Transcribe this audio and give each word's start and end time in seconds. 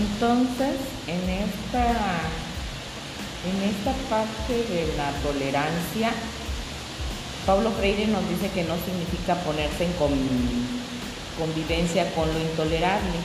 Entonces, 0.00 0.76
en 1.06 1.28
esta, 1.28 1.86
en 3.44 3.56
esta 3.68 3.92
parte 4.08 4.54
de 4.54 4.94
la 4.96 5.10
tolerancia, 5.20 6.12
Pablo 7.44 7.70
Freire 7.72 8.06
nos 8.06 8.26
dice 8.28 8.48
que 8.54 8.64
no 8.64 8.76
significa 8.76 9.34
ponerse 9.44 9.84
en 9.84 9.92
convivencia 11.38 12.14
con 12.14 12.32
lo 12.32 12.40
intolerable, 12.40 13.18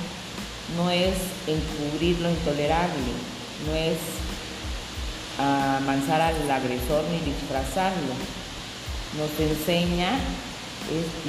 no 0.76 0.90
es 0.90 1.16
encubrir 1.48 2.20
lo 2.20 2.30
intolerable, 2.30 3.12
no 3.68 3.76
es 3.76 3.98
amansar 5.38 6.22
al 6.22 6.52
agresor 6.52 7.06
ni 7.12 7.20
disfrazarlo. 7.32 8.16
Nos 9.18 9.32
enseña, 9.40 10.12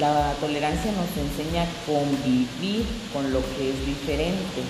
la 0.00 0.32
tolerancia 0.40 0.90
nos 0.92 1.10
enseña 1.16 1.62
a 1.62 1.68
convivir 1.86 2.84
con 3.12 3.32
lo 3.32 3.40
que 3.40 3.70
es 3.70 3.86
diferente, 3.86 4.62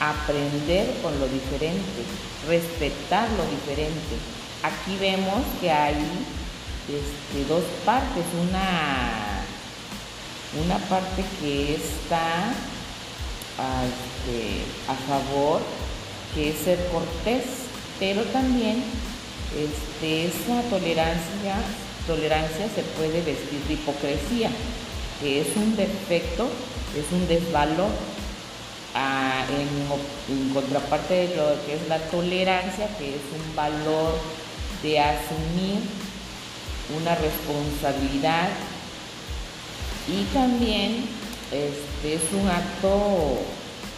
aprender 0.00 0.94
con 1.02 1.18
lo 1.20 1.28
diferente, 1.28 2.02
respetar 2.48 3.28
lo 3.36 3.44
diferente. 3.44 4.16
Aquí 4.62 4.96
vemos 4.98 5.42
que 5.60 5.70
hay 5.70 5.94
este, 6.88 7.44
dos 7.48 7.62
partes, 7.84 8.24
una, 8.48 9.44
una 10.64 10.78
parte 10.88 11.22
que 11.40 11.74
está 11.76 12.48
a, 13.58 13.84
este, 13.84 14.64
a 14.88 14.94
favor, 15.06 15.60
que 16.34 16.50
es 16.50 16.58
ser 16.58 16.78
cortés, 16.90 17.44
pero 17.98 18.22
también 18.24 18.82
este, 19.54 20.26
esa 20.26 20.62
tolerancia, 20.70 21.56
tolerancia 22.06 22.68
se 22.74 22.82
puede 22.96 23.20
vestir 23.22 23.60
de 23.68 23.74
hipocresía, 23.74 24.50
que 25.20 25.42
es 25.42 25.48
un 25.56 25.76
defecto, 25.76 26.48
es 26.96 27.12
un 27.12 27.28
desvalor. 27.28 27.90
En, 29.50 30.36
en, 30.36 30.54
contraparte 30.54 31.28
de 31.28 31.36
lo 31.36 31.66
que 31.66 31.74
es 31.74 31.88
la 31.88 31.98
tolerancia, 31.98 32.88
que 32.98 33.10
es 33.10 33.22
un 33.34 33.56
valor 33.56 34.14
de 34.82 34.98
asumir 35.00 35.80
una 36.96 37.14
responsabilidad 37.14 38.48
y 40.08 40.24
también 40.34 41.04
este, 41.52 42.14
es 42.14 42.22
un 42.32 42.48
acto, 42.48 43.38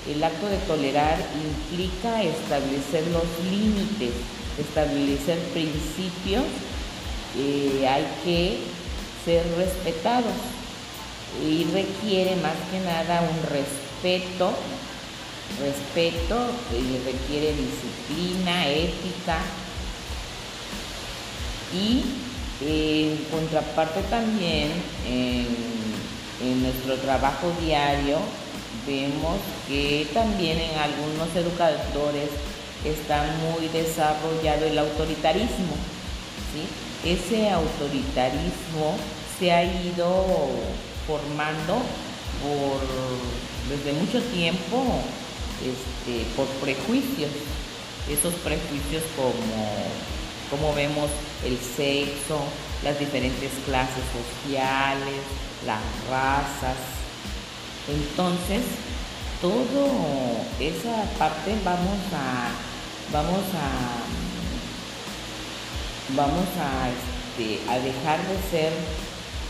el 0.08 0.22
acto 0.22 0.46
de 0.46 0.56
tolerar 0.58 1.18
implica 1.42 2.22
establecer 2.22 3.06
los 3.08 3.24
límites, 3.50 4.12
establecer 4.58 5.38
principios, 5.52 6.44
eh, 7.38 7.86
hay 7.88 8.06
que 8.24 8.58
ser 9.24 9.44
respetados 9.56 10.32
y 11.46 11.64
requiere 11.64 12.36
más 12.36 12.56
que 12.70 12.80
nada 12.80 13.22
un 13.22 13.42
respeto, 13.48 14.52
respeto, 15.60 16.46
y 16.72 16.98
requiere 17.04 17.54
disciplina, 17.54 18.68
ética 18.68 19.38
y 21.72 22.04
en 22.64 23.16
contraparte 23.30 24.02
también, 24.02 24.70
en, 25.06 25.72
nuestro 26.62 26.96
trabajo 26.96 27.52
diario, 27.64 28.18
vemos 28.86 29.38
que 29.68 30.08
también 30.12 30.58
en 30.58 30.76
algunos 30.76 31.34
educadores 31.36 32.28
está 32.84 33.24
muy 33.40 33.68
desarrollado 33.68 34.66
el 34.66 34.76
autoritarismo. 34.78 35.76
Ese 37.04 37.48
autoritarismo 37.50 38.96
se 39.38 39.52
ha 39.52 39.64
ido 39.64 40.26
formando 41.06 41.74
por, 42.42 42.80
desde 43.70 43.92
mucho 43.98 44.20
tiempo 44.32 44.84
este, 45.60 46.24
por 46.36 46.46
prejuicios. 46.60 47.30
Esos 48.08 48.34
prejuicios 48.34 49.02
como 49.16 49.32
como 50.52 50.74
vemos 50.74 51.08
el 51.46 51.58
sexo, 51.58 52.38
las 52.84 52.98
diferentes 52.98 53.50
clases 53.64 54.04
sociales, 54.12 55.24
las 55.64 55.80
razas. 56.10 56.76
Entonces, 57.88 58.60
todo 59.40 59.88
esa 60.60 61.04
parte 61.18 61.56
vamos 61.64 61.98
a 62.12 62.50
vamos 63.10 63.44
a 63.54 64.02
vamos 66.14 66.46
a, 66.60 66.90
este, 66.90 67.70
a 67.70 67.78
dejar 67.78 68.20
de 68.28 68.36
ser 68.50 68.72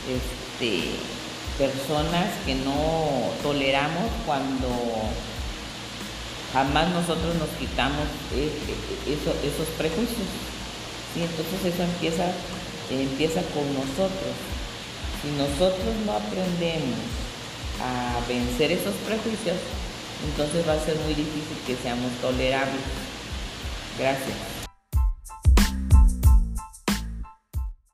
este, 0.07 0.91
personas 1.59 2.27
que 2.47 2.55
no 2.55 3.33
toleramos 3.43 4.09
cuando 4.25 4.69
jamás 6.53 6.91
nosotros 6.91 7.35
nos 7.37 7.49
quitamos 7.59 8.07
eh, 8.35 8.53
eh, 9.09 9.19
esos 9.45 9.69
prejuicios. 9.79 10.29
Y 11.17 11.23
entonces 11.23 11.75
eso 11.75 11.83
empieza, 11.83 12.33
empieza 12.91 13.43
con 13.53 13.67
nosotros. 13.75 14.33
Si 15.23 15.29
nosotros 15.37 15.95
no 16.05 16.13
aprendemos 16.13 16.99
a 17.81 18.21
vencer 18.29 18.73
esos 18.73 18.95
prejuicios, 19.07 19.57
entonces 20.25 20.67
va 20.69 20.75
a 20.75 20.85
ser 20.85 20.97
muy 21.05 21.15
difícil 21.15 21.57
que 21.67 21.77
seamos 21.77 22.13
tolerables. 22.21 22.81
Gracias. 23.99 24.62